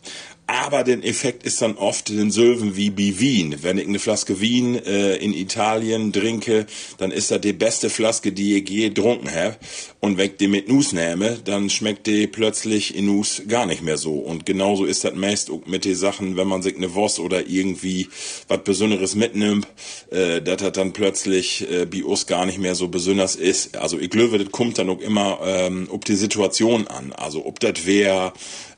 [0.51, 3.57] Aber der Effekt ist dann oft den Sylven wie bei Wien.
[3.61, 6.65] Wenn ich eine Flaske Wien äh, in Italien trinke,
[6.97, 9.59] dann ist das die beste Flaske, die ich je getrunken habe.
[10.01, 13.83] Und wenn ich die mit Nuss nehme, dann schmeckt die plötzlich in Nuss gar nicht
[13.83, 14.15] mehr so.
[14.15, 17.47] Und genauso ist das meist auch mit den Sachen, wenn man sich eine Wurst oder
[17.47, 18.09] irgendwie
[18.49, 19.69] was Besonderes mitnimmt,
[20.11, 23.77] äh, dass das dann plötzlich äh, bei uns gar nicht mehr so besonders ist.
[23.77, 27.13] Also ich glaube, das kommt dann auch immer ähm, ob die Situation an.
[27.13, 28.33] Also ob das wäre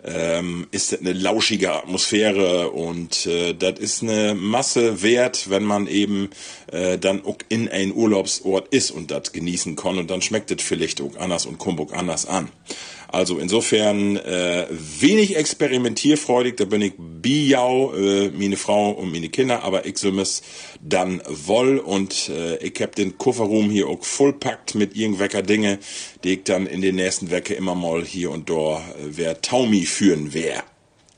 [0.05, 5.87] ähm, ist das eine lauschige Atmosphäre und äh, das ist eine Masse wert, wenn man
[5.87, 6.31] eben
[6.73, 10.63] äh, dann auch in ein Urlaubsort ist und das genießen kann und dann schmeckt es
[10.63, 12.49] vielleicht auch anders und auch anders an.
[13.13, 19.65] Also insofern äh, wenig experimentierfreudig, da bin ich Bijau, äh, meine Frau und meine Kinder,
[19.65, 20.43] aber ich soll es
[20.81, 25.81] dann woll und äh, ich hab den Kofferraum hier auch vollpackt mit irgendwelcher Dinge,
[26.23, 29.87] die ich dann in den nächsten Wecke immer mal hier und da äh, wer Taumi
[29.87, 30.63] führen wär.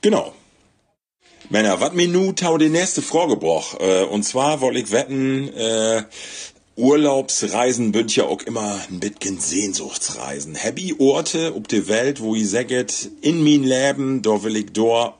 [0.00, 0.32] Genau.
[1.50, 3.78] Männer, wat mir nu tau die nächste Frage broch.
[3.78, 6.04] Äh, und zwar wollte ich wetten, äh,
[6.76, 10.54] Urlaubsreisen bünd ja auch immer ein bisschen Sehnsuchtsreisen.
[10.54, 15.14] Happy Orte ob die Welt, wo ich sagt, in mein Leben, da will ich da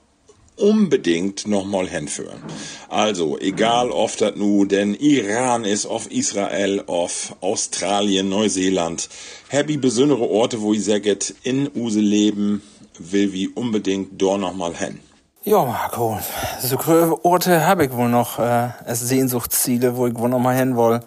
[0.57, 2.43] unbedingt nochmal hinführen.
[2.88, 9.11] Also, egal ob das nu denn Iran ist, auf Israel, auf Australien, Neuseeland,
[9.49, 12.62] happy besondere Orte, wo ich sagt, in Use leben,
[12.99, 15.01] will wie unbedingt dort nochmal hin.
[15.45, 16.19] Ja, Marco,
[16.62, 16.79] so
[17.25, 21.01] Orte habe ich wohl noch, äh, als Sehnsuchtsziele, wo ich wohl noch mal hin will.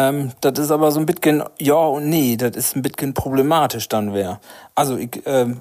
[0.00, 3.88] Ähm, das ist aber so ein bisschen ja und nee, das ist ein bisschen problematisch
[3.88, 4.40] dann wär.
[4.74, 5.58] Also ich ähm,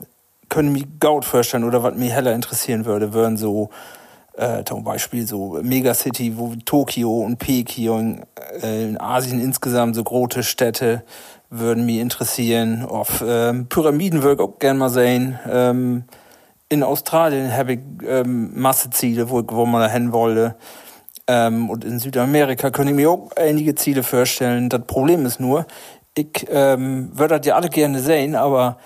[0.48, 3.70] könnte mir Gaut vorstellen oder was mich heller interessieren würde, wären so
[4.38, 8.24] äh, zum Beispiel so Megacity, wo Tokio und Peking,
[8.62, 11.04] äh, in Asien insgesamt so große Städte
[11.50, 12.86] würden mich interessieren.
[12.86, 15.38] Auf ähm, Pyramiden würde ich auch gerne mal sehen.
[15.52, 16.04] Ähm,
[16.70, 20.56] in Australien habe ich ähm, Masseziele, wo, wo man da hin wollte.
[21.30, 24.68] Ähm, und in Südamerika könnte ich mir auch einige Ziele vorstellen.
[24.68, 25.68] Das Problem ist nur,
[26.16, 28.78] ich ähm, würde das ja alle gerne sehen, aber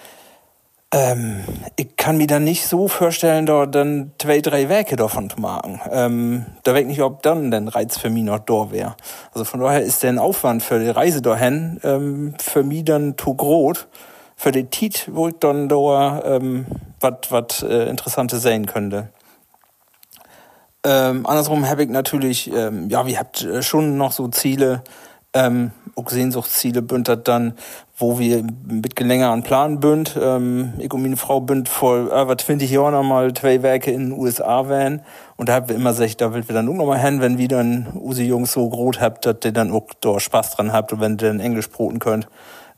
[0.91, 1.45] ähm,
[1.77, 5.79] ich kann mir dann nicht so vorstellen, da dann zwei, drei Werke davon zu machen.
[5.89, 8.97] Ähm, da ich nicht, ob dann der Reiz für mich noch da wäre.
[9.32, 13.34] Also von daher ist der Aufwand für die Reise dahin ähm, für mich dann zu
[13.36, 13.88] groß
[14.36, 16.65] für die Tit, wo ich dann da ähm,
[16.99, 19.08] was äh, Interessantes sehen könnte.
[20.86, 24.84] Ähm, andersrum habe ich natürlich, ähm, ja, wir habt äh, schon noch so Ziele,
[25.34, 27.54] ähm, auch Sehnsuchtsziele bündert dann,
[27.98, 30.17] wo wir bisschen länger an Plan bünd.
[30.22, 34.19] Ähm, ich und meine Frau bünd vor über 20 Jahren mal zwei Werke in den
[34.19, 35.02] USA waren.
[35.38, 37.38] Und da haben wir immer gesagt, da will wir dann auch noch mal hin, wenn
[37.38, 40.91] wir dann unsere Jungs so groß habt, dass ihr dann auch da Spaß dran habt
[40.93, 42.28] und wenn ihr dann Englisch broten könnt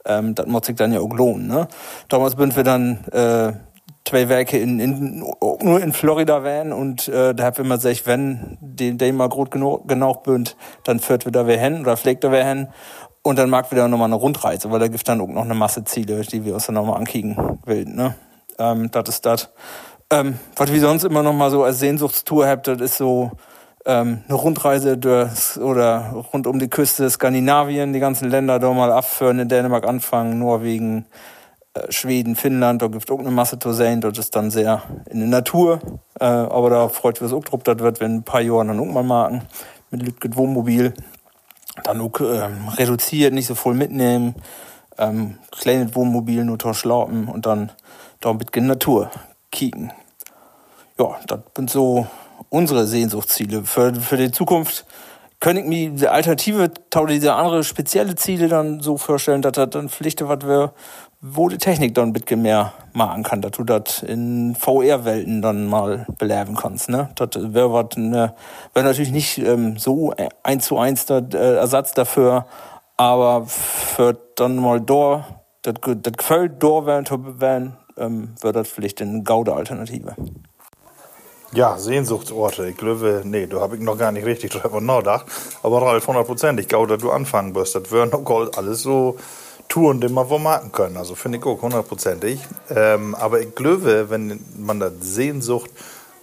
[0.06, 1.48] ähm, das muss sich dann ja auch lohnen.
[1.48, 1.68] Ne?
[2.10, 3.54] Damals sind wir dann äh,
[4.06, 5.20] zwei Werke in, in,
[5.62, 9.52] nur in Florida waren und äh, da wir immer gesagt, wenn die, die mal gut
[9.52, 12.68] genug, genug bünd, dann führt wir da wer hin oder pflegt da wer hin
[13.24, 15.56] und dann mag wir da nochmal eine Rundreise, weil da gibt dann auch noch eine
[15.56, 17.86] Masse Ziele, die wir uns dann nochmal ankicken will.
[17.86, 18.15] Ne?
[18.60, 19.50] Ähm, das ist das.
[20.12, 23.32] Ähm, was wir sonst immer noch mal so als Sehnsuchtstour habt, das ist so
[23.86, 28.91] ähm, eine Rundreise durch, oder rund um die Küste Skandinavien, die ganzen Länder da mal
[28.91, 31.08] abführen, in Dänemark anfangen, Norwegen,
[31.90, 35.20] Schweden, Finnland, da gibt es auch eine Masse zu sehen, dort ist dann sehr in
[35.20, 35.80] der Natur,
[36.20, 38.68] äh, aber da freut wir uns auch drauf, das wird wir in ein paar Jahren
[38.68, 39.42] dann mal machen,
[39.92, 40.94] mit Lütget Wohnmobil,
[41.84, 44.36] dann auch ähm, reduziert, nicht so voll mitnehmen,
[44.98, 47.72] ähm, kleines Wohnmobil, nur schlaufen und dann
[48.22, 49.12] da ein bisschen Natur
[49.52, 49.92] kicken.
[50.98, 52.08] Ja, das sind so
[52.50, 53.66] unsere Sehnsuchtsziele.
[53.66, 54.86] Für, für die Zukunft
[55.40, 56.72] könnte ich mir die Alternative,
[57.10, 60.74] diese andere spezielle Ziele dann so vorstellen, dass das dann Pflicht was wäre,
[61.28, 65.66] wo die Technik dann ein bisschen mehr machen kann, dass du das in VR-Welten dann
[65.66, 66.88] mal beleben kannst.
[66.88, 67.10] Ne?
[67.16, 68.36] Das wäre ne,
[68.74, 72.46] wäre natürlich nicht ähm, so eins zu eins der äh, Ersatz dafür,
[72.96, 75.26] aber für dann mal da,
[75.64, 80.16] das, gefällt, da werden, ähm, wäre das vielleicht eine gaude Alternative.
[81.54, 82.68] Ja, Sehnsuchtsorte.
[82.68, 85.26] Ich glaube, nee, da habe ich noch gar nicht richtig drüber nachgedacht.
[85.64, 87.74] Aber Ralf, 100 Ich glaube, dass du anfangen wirst.
[87.74, 89.18] Das wären auch alles so
[89.67, 90.97] Touren, die man vermarkten können.
[90.97, 92.39] Also finde ich auch hundertprozentig.
[92.69, 95.69] Ähm, aber ich glaube, wenn man das Sehnsucht,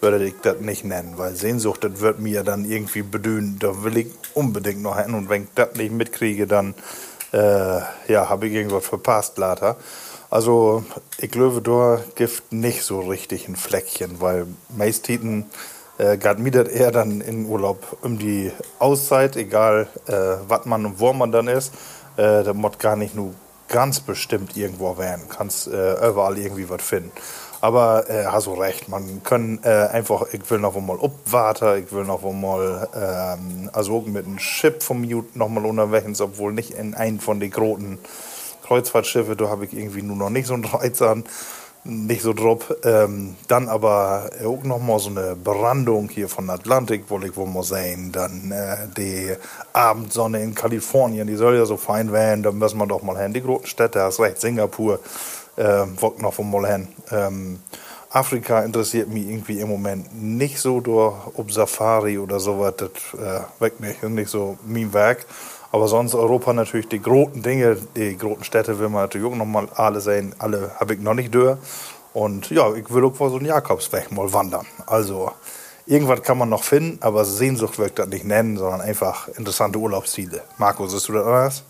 [0.01, 1.15] würde ich das nicht nennen.
[1.17, 3.59] Weil Sehnsucht, das wird mir dann irgendwie bedühen.
[3.61, 5.15] Da will ich unbedingt noch hin.
[5.15, 6.75] Und wenn ich das nicht mitkriege, dann
[7.33, 9.77] äh, ja, habe ich irgendwas verpasst, later.
[10.29, 10.85] Also,
[11.19, 15.45] ich glaube, da gibt nicht so richtig ein Fleckchen, weil meistens
[15.99, 20.13] äh, geht mir das eher dann in Urlaub um die Auszeit, egal äh,
[20.49, 21.73] was man und wo man dann ist.
[22.17, 23.35] Äh, da muss gar nicht nur
[23.69, 25.25] ganz bestimmt irgendwo werden.
[25.29, 27.13] Kannst äh, überall irgendwie was finden.
[27.63, 31.93] Aber äh, hast du recht, man kann äh, einfach, ich will noch mal abwarten, ich
[31.93, 36.73] will noch mal, ähm, also mit einem Chip vom Mute noch mal unterwegs, obwohl nicht
[36.73, 37.99] in einen von den großen
[38.65, 41.23] Kreuzfahrtschiffe, da habe ich irgendwie nur noch nicht so einen Reiz an,
[41.85, 42.75] nicht so drauf.
[42.85, 47.47] Ähm, dann aber auch noch mal so eine Brandung hier von Atlantik, wollte ich wohl
[47.47, 48.13] mal sehen.
[48.13, 49.33] Dann äh, die
[49.73, 53.33] Abendsonne in Kalifornien, die soll ja so fein werden, da müssen wir doch mal hin.
[53.33, 55.01] Die großen Städte, hast recht, Singapur,
[55.57, 56.89] äh, wollte noch mal hin.
[57.11, 57.59] Ähm,
[58.11, 63.41] Afrika interessiert mich irgendwie im Moment nicht so durch, ob Safari oder sowas, das äh,
[63.59, 65.25] weg nicht, nicht so mein Werk.
[65.73, 69.69] Aber sonst Europa natürlich die großen Dinge, die großen Städte will man natürlich auch nochmal
[69.75, 70.35] alle sehen.
[70.39, 71.57] Alle habe ich noch nicht durch.
[72.13, 74.67] Und ja, ich will auch vor so einen Jakobsweg mal wandern.
[74.87, 75.33] Also
[75.87, 80.43] irgendwas kann man noch finden, aber Sehnsucht wird das nicht nennen, sondern einfach interessante Urlaubsziele.
[80.59, 81.65] Marco, siehst du das anders?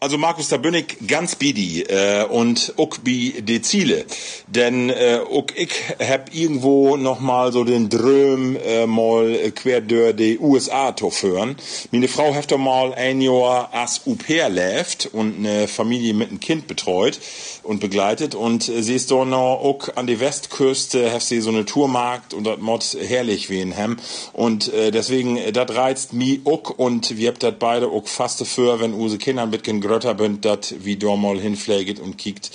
[0.00, 4.04] Also Markus, ich ganz bidi äh, und uck bi de Ziele.
[4.46, 10.14] Denn äh, uck ich hab irgendwo noch mal so den Dröm äh, mal quer durch
[10.14, 11.56] die USA führen.
[11.90, 16.28] Meine Frau hat doch mal ein Jahr als Au pair lebt und eine Familie mit
[16.28, 17.18] einem Kind betreut
[17.64, 21.50] und begleitet und äh, sie ist doch noch uck an die Westküste, hat sie so
[21.50, 23.96] eine Tourmarkt und das mod herrlich wie in Hem
[24.32, 28.40] und äh, deswegen äh, das reizt mi uck und wir habt das beide uck fast
[28.40, 29.50] dafür, wenn use Kinder ein
[29.88, 32.50] bisschen grötter bin, dat wie da mal hinfläget und kiekt,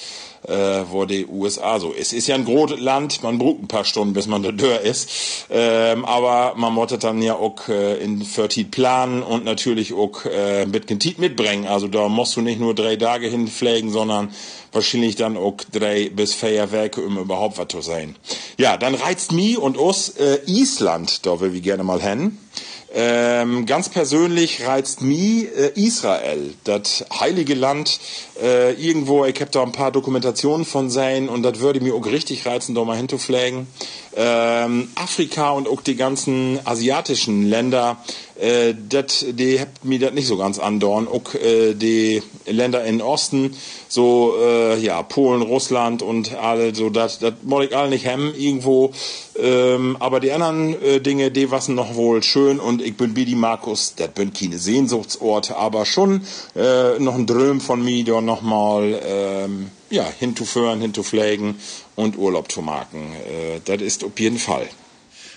[0.47, 2.13] äh, wo die USA so ist.
[2.13, 5.09] Ist ja ein großes Land, man braucht ein paar Stunden, bis man da dör ist.
[5.49, 10.65] Ähm, aber man muss dann ja auch äh, in Fertit planen und natürlich auch äh,
[10.65, 11.65] mit Gentit mitbringen.
[11.67, 14.29] Also da musst du nicht nur drei Tage hinpflegen, sondern
[14.71, 18.15] wahrscheinlich dann auch drei bis vier Werke, um überhaupt was zu sein.
[18.57, 22.37] Ja, dann reizt mi und us äh, Island, da will wir gerne mal hin.
[22.95, 27.99] Ähm, ganz persönlich reizt mich äh, Israel, das heilige Land.
[28.39, 32.06] Äh, irgendwo, ich habe da ein paar Dokumentationen von sein und das würde mir auch
[32.06, 33.65] richtig reizen, da mal hinzufliegen.
[34.15, 37.97] Ähm, Afrika und auch die ganzen asiatischen Länder,
[38.39, 41.07] äh, dat, die habt mir das nicht so ganz andorn.
[41.07, 43.55] Auch äh, die Länder in Osten,
[43.87, 48.91] so äh, ja Polen, Russland und alle, so das, wollte ich alle nicht hemmen irgendwo.
[49.37, 53.25] Ähm, aber die anderen äh, Dinge, die waren noch wohl schön und ich bin wie
[53.25, 56.21] die Markus, das bin keine Sehnsuchtsorte, aber schon
[56.55, 61.55] äh, noch ein Dröm von mir, da nochmal ähm, ja, hinzuführen, hinzupflegen
[61.95, 63.13] und Urlaub zu machen.
[63.13, 64.67] Äh, das ist auf jeden Fall.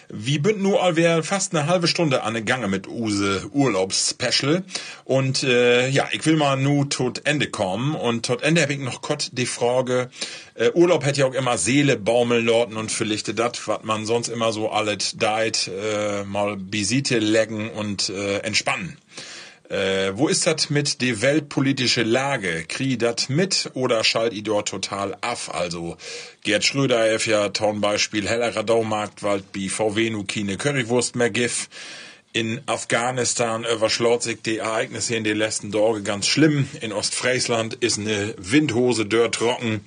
[0.08, 4.62] Wir sind nur allwehr fast eine halbe Stunde an der Gange mit Use Urlaubsspecial.
[5.04, 7.94] Und äh, ja, ich will mal nur tot Ende kommen.
[7.94, 10.08] Und tot Ende habe ich noch kurz die Frage,
[10.54, 14.28] äh, Urlaub hätte ja auch immer Seele, Baumeln, Lorten und vielleicht das, was man sonst
[14.28, 18.98] immer so alles deit, äh, mal Visite leggen und äh, entspannen.
[19.68, 22.64] Äh, wo ist das mit der weltpolitische Lage?
[22.68, 25.52] Krieg das mit oder schalt ihr dort total af?
[25.52, 25.96] Also
[26.44, 31.30] Gerd Schröder hat ja zum Beispiel heller Radaumarkt, weil wie VW nu keine Currywurst mehr
[31.30, 31.68] gif.
[32.32, 36.68] In Afghanistan überschlaut sich die Ereignisse in den letzten Tagen ganz schlimm.
[36.80, 39.80] In Ostfriesland ist eine Windhose dort trocken.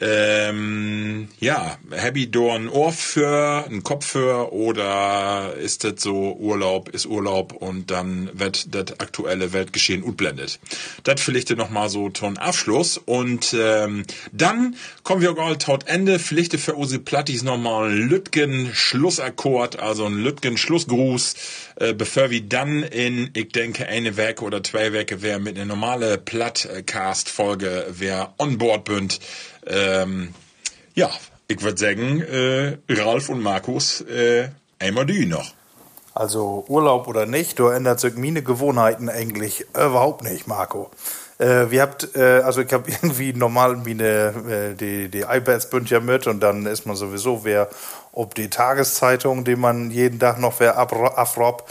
[0.00, 6.88] Ähm, ja, Happy do ein Ohr für, ein Kopf für oder ist das so Urlaub,
[6.90, 10.60] ist Urlaub und dann wird das aktuelle Weltgeschehen utblendet.
[11.02, 16.20] Das vielleicht noch mal so zum Abschluss und ähm, dann kommen wir auch tot Ende.
[16.20, 21.34] Vielleicht für Usi Plattis noch mal ein Lütgen Schlussakkord, also ein Lütgen Schlussgruß,
[21.76, 25.64] äh, bevor wir dann in, ich denke, eine Werke oder zwei Werke wer mit einer
[25.64, 29.18] normale Plattcast-Folge wer on board bünd.
[29.68, 30.34] Ähm,
[30.94, 31.10] ja,
[31.46, 35.52] ich würde sagen, äh, Ralf und Markus, äh, einmal die noch.
[36.14, 40.90] Also Urlaub oder nicht, da ändert sich meine Gewohnheiten eigentlich überhaupt nicht, Marco.
[41.38, 45.88] Äh, wir habt, äh, also ich habe irgendwie normal meine, äh, die, die iPads bünd
[45.90, 47.68] ja mit und dann ist man sowieso wer
[48.12, 51.68] ob die Tageszeitung, die man jeden Tag noch wer afrob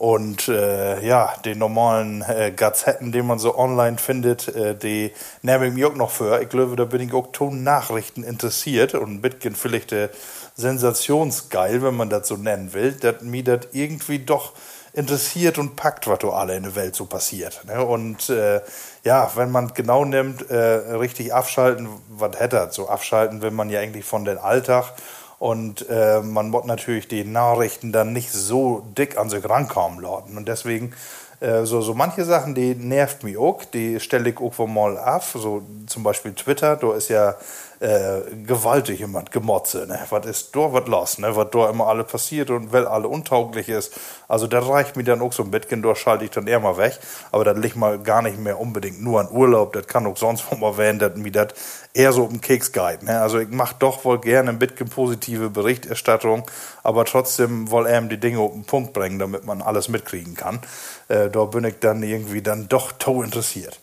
[0.00, 5.66] und äh, ja, die normalen äh, Gazetten, die man so online findet, äh, die nehme
[5.66, 6.40] ich mir auch noch für.
[6.40, 10.08] Ich glaube, da bin ich auch Ton-Nachrichten interessiert und ein bisschen vielleicht äh,
[10.54, 14.54] sensationsgeil, wenn man das so nennen will, dass mir das irgendwie doch
[14.94, 17.62] interessiert und packt, was da alle in der Welt so passiert.
[17.66, 17.84] Ne?
[17.84, 18.62] Und äh,
[19.04, 22.72] ja, wenn man genau nimmt, äh, richtig abschalten, was hätte er?
[22.72, 24.94] So abschalten will man ja eigentlich von den Alltag
[25.40, 30.36] und äh, man muss natürlich die Nachrichten dann nicht so dick an sich rankommen lassen.
[30.36, 30.92] Und deswegen
[31.40, 35.24] äh, so, so manche Sachen, die nervt mich auch, die stelle ich auch mal ab.
[35.24, 37.36] So zum Beispiel Twitter, da ist ja
[37.80, 39.86] äh, gewaltig jemand gemotze.
[39.86, 39.98] Ne?
[40.10, 41.34] Was ist da was los, ne?
[41.34, 43.98] was da immer alle passiert und weil alle untauglich ist.
[44.28, 46.76] Also da reicht mir dann auch so ein bisschen, da schalte ich dann eher mal
[46.76, 46.98] weg.
[47.32, 50.44] Aber das liegt mal gar nicht mehr unbedingt nur an Urlaub, das kann auch sonst
[50.58, 51.54] mal werden, dass mir das
[51.94, 53.02] eher so um Keks geht.
[53.02, 53.18] Ne?
[53.18, 56.44] Also ich mache doch wohl gerne ein bisschen positive Berichterstattung,
[56.82, 60.60] aber trotzdem wohl er die Dinge auf den Punkt bringen, damit man alles mitkriegen kann.
[61.08, 63.80] Äh, da bin ich dann irgendwie dann doch to interessiert.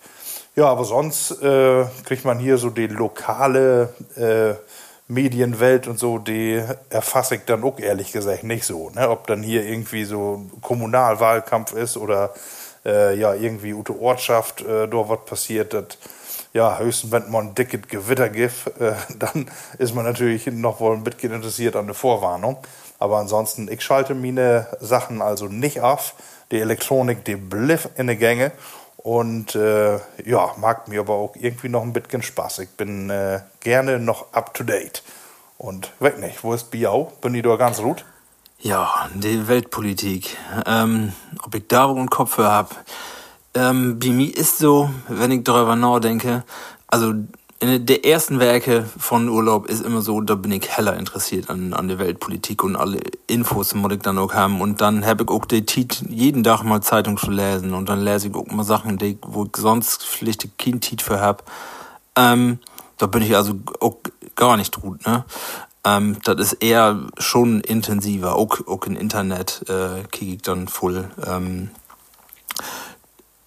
[0.58, 4.56] Ja, aber sonst äh, kriegt man hier so die lokale äh,
[5.08, 8.90] Medienwelt und so, die erfasse ich dann auch ehrlich gesagt nicht so.
[8.90, 9.08] Ne?
[9.08, 12.34] Ob dann hier irgendwie so Kommunalwahlkampf ist oder
[12.84, 16.00] äh, ja irgendwie Ute Ortschaft äh, dort was passiert, das
[16.54, 20.96] ja, höchstens wenn man ein dickes Gewitter gibt, äh, dann ist man natürlich noch wohl
[20.96, 22.58] ein bisschen interessiert an der Vorwarnung.
[22.98, 26.16] Aber ansonsten, ich schalte meine Sachen also nicht auf.
[26.50, 28.54] Die Elektronik, die bliff in die Gänge.
[28.98, 32.60] Und äh, ja, mag mir aber auch irgendwie noch ein bisschen Spaß.
[32.60, 35.04] Ich bin äh, gerne noch up to date.
[35.58, 36.44] Und weg nicht.
[36.44, 37.14] Wo ist Biau?
[37.22, 38.06] Bin ich da ganz gut?
[38.60, 40.36] Ja, die Weltpolitik.
[40.66, 42.76] Ähm, ob ich da einen Kopf für hab.
[43.54, 46.44] ähm, bei mir ist so, wenn ich darüber nachdenke,
[46.88, 47.14] also
[47.62, 51.88] der ersten Werke von Urlaub ist immer so, da bin ich heller interessiert an, an
[51.88, 54.62] der Weltpolitik und alle Infos muss ich dann auch haben.
[54.62, 58.04] Und dann habe ich auch die Tit, jeden Tag mal Zeitung zu lesen und dann
[58.04, 61.50] lese ich auch mal Sachen, die, wo ich sonst vielleicht kein Tit für hab.
[62.16, 62.60] Ähm,
[62.98, 63.98] da bin ich also auch
[64.36, 65.26] gar nicht gut, ne?
[65.84, 71.10] Ähm, das ist eher schon intensiver, auch, auch im Internet äh, kriege ich dann voll.
[71.26, 71.70] Ähm,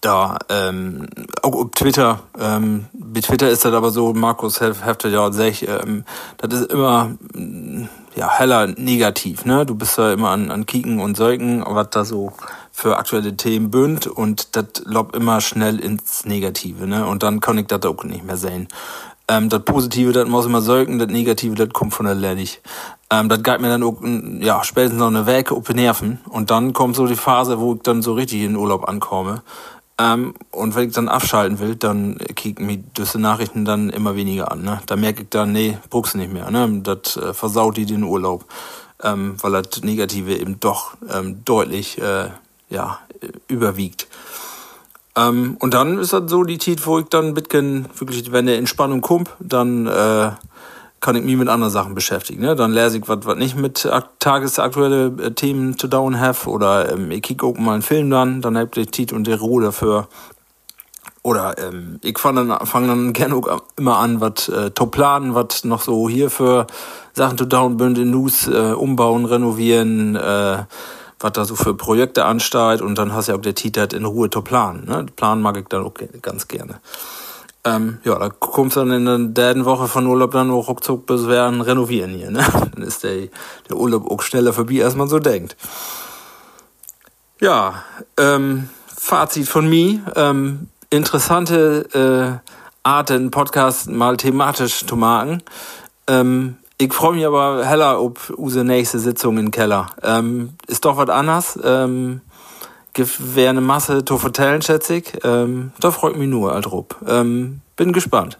[0.01, 1.07] da, ähm,
[1.43, 6.05] auch Twitter, ähm, bei Twitter ist das aber so, Markus Hefter ja sich, ähm,
[6.37, 9.65] das ist immer mm, ja heller negativ, ne?
[9.65, 12.33] Du bist da immer an, an Kicken und Säugen, was da so
[12.71, 17.05] für aktuelle Themen bünd und das lobt immer schnell ins Negative, ne?
[17.05, 18.67] Und dann kann ich das auch nicht mehr sehen.
[19.27, 22.59] Ähm, das Positive, das muss immer säugen, das Negative, das kommt von der Lennig.
[23.11, 26.19] Ähm, das geht mir dann auch, mm, ja, spätestens noch eine Woche auf die Nerven.
[26.27, 29.43] Und dann kommt so die Phase, wo ich dann so richtig in den Urlaub ankomme.
[30.01, 34.51] Ähm, und wenn ich dann abschalten will, dann kicken mich diese Nachrichten dann immer weniger
[34.51, 34.63] an.
[34.63, 34.81] Ne?
[34.87, 36.49] Da merke ich dann, nee, bruchst nicht mehr.
[36.49, 36.81] Ne?
[36.81, 38.45] Das äh, versaut die den Urlaub,
[39.03, 42.29] ähm, weil das Negative eben doch ähm, deutlich äh,
[42.69, 42.99] ja,
[43.47, 44.07] überwiegt.
[45.15, 48.47] Ähm, und dann ist das so die Zeit, wo ich dann ein bisschen, wirklich, wenn
[48.47, 50.31] der Entspannung kommt, dann äh,
[51.01, 52.41] kann ich mich mit anderen Sachen beschäftigen.
[52.41, 52.55] Ne?
[52.55, 53.89] Dann lese ich, was nicht mit
[54.19, 58.41] tagesaktuelle äh, Themen zu down have oder ähm, ich kicke auch mal einen Film dann,
[58.41, 60.07] dann habt ihr Tit und der Ruhe dafür.
[61.23, 65.35] Oder ähm, ich fange dann, fang dann gerne auch immer an, was äh, zu planen,
[65.35, 66.67] was noch so hier für
[67.13, 70.63] Sachen zu down in News äh, umbauen, renovieren, äh,
[71.19, 74.05] was da so für Projekte ansteigt und dann hast du ja auch der Titel in
[74.05, 74.85] Ruhe zu planen.
[74.85, 75.05] Ne?
[75.15, 76.79] Planen mag ich dann auch ganz gerne.
[77.63, 81.05] Ähm, ja, da kommst du dann in der dritten Woche von Urlaub dann auch ruckzuck
[81.05, 82.43] bis wir Renovieren hier, ne?
[82.73, 83.27] Dann ist der,
[83.69, 85.55] der Urlaub auch schneller vorbei, als man so denkt.
[87.39, 87.83] Ja,
[88.17, 92.49] ähm, Fazit von mir, ähm, interessante äh,
[92.83, 95.43] Arten, Podcast mal thematisch zu machen.
[96.07, 99.87] Ähm, ich freue mich aber heller ob unsere nächste Sitzung im Keller.
[100.01, 101.59] Ähm, ist doch was anders.
[101.63, 102.21] Ähm,
[103.35, 105.13] wäre eine Masse zu vertellen, schätze ich.
[105.23, 106.95] Ähm, da freut mich nur, Altrop.
[107.07, 108.37] Ähm, bin gespannt.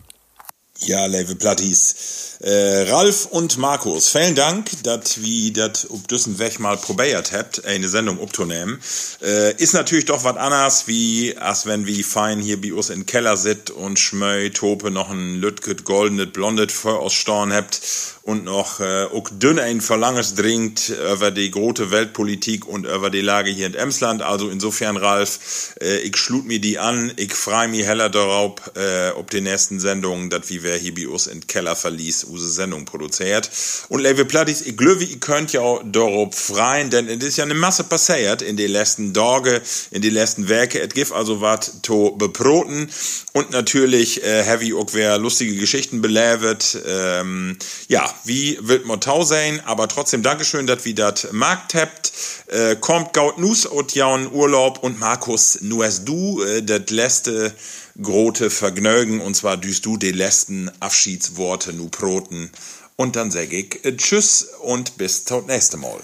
[0.84, 2.40] Ja, liebe Plattis.
[2.40, 7.64] Äh, Ralf und Markus, vielen Dank, dass wir das ob düssen Weg mal probiert habt,
[7.66, 8.82] eine Sendung aufzunehmen.
[9.22, 13.06] Äh, ist natürlich doch was anderes, wie als wenn wir fein hier bei uns in
[13.06, 17.80] Keller sit und schmöi, tope noch ein Lütget, goldenet, blondet Feuer aus Storn habt
[18.24, 23.22] und noch äh, auch dünn ein Verlanges dringt über die große Weltpolitik und über die
[23.22, 24.22] Lage hier in Emsland.
[24.22, 29.12] Also insofern, Ralf, äh, ich schlut mir die an, ich freu mich heller darauf, äh,
[29.12, 33.50] ob die nächsten Sendungen, dass wie wer uns in Keller verließ, unsere Sendung produziert.
[33.90, 37.44] Und Level Plattis, ich glaube, ihr könnt ja auch darauf freien, denn es ist ja
[37.44, 39.62] eine Masse passiert in den letzten Tage,
[39.92, 40.80] in den letzten Werke.
[40.80, 42.90] Es gibt also was zu beproten
[43.34, 46.78] und natürlich äh, heavy auch wer lustige Geschichten belebt.
[46.86, 47.58] Ähm,
[47.88, 52.12] ja, wie wird man tau sein, aber trotzdem Dankeschön, dass wir das Markt habt.
[52.48, 57.54] Äh, kommt gaut nus und jaun Urlaub und Markus, nu es du, äh, das letzte
[58.02, 62.52] grote Vergnügen und zwar düst du die letzten Abschiedsworte nu proten.
[62.96, 66.00] Und dann sag ich äh, Tschüss und bis zum nächsten Mal.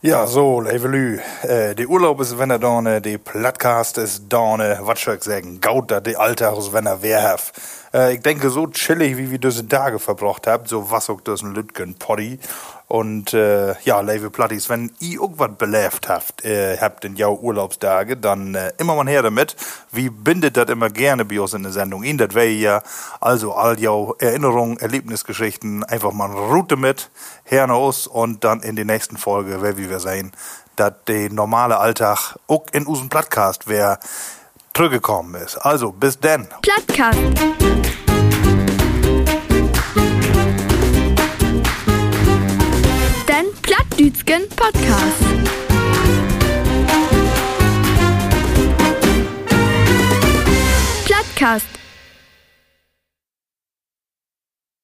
[0.00, 1.18] Ja, so, Levelü.
[1.42, 5.60] Äh, die Urlaub ist wenn er dane, die Plattcast ist dane, was soll ich sagen,
[5.60, 7.52] gaut da die Alltag ist wenn er wer haf.
[7.92, 11.42] Äh, ich denke, so chillig, wie wir diese Tage verbracht habt, so was auch das
[11.42, 12.38] Lütgen Poddy.
[12.88, 18.16] Und äh, ja, Level Plattis, wenn ihr irgendwas belebt habt, äh, habt in jou Urlaubstage,
[18.16, 19.56] dann äh, immer mal her damit.
[19.92, 22.16] Wie bindet das immer gerne bei uns in der Sendung in.
[22.16, 22.82] Das wäre ja
[23.20, 27.10] also all jou Erinnerungen, Erlebnisgeschichten, einfach mal eine Route mit,
[27.44, 30.32] her nach und dann in der nächsten Folge, wer wie wir sehen,
[30.76, 34.00] dass der normale Alltag auch in unserem Podcast wer
[34.72, 35.56] zurückgekommen ist.
[35.58, 36.48] Also, bis denn.
[36.62, 38.07] Plattcast.
[43.98, 45.24] Plattdütschen Podcast.
[51.04, 51.77] Plattcast.